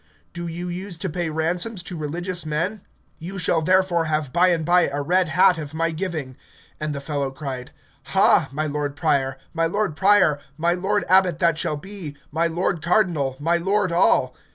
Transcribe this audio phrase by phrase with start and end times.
[0.33, 2.81] do you use to pay ransoms to religious men?
[3.19, 6.37] You shall therefore have by and by a red hat of my giving.
[6.79, 7.69] And the fellow cried,
[8.05, 12.81] Ha, my lord prior, my lord prior, my lord abbot that shall be, my lord
[12.81, 14.35] cardinal, my lord all!